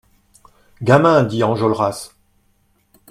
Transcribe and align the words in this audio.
Gamin! 0.81 1.25
dit 1.25 1.43
Enjolras. 1.43 2.15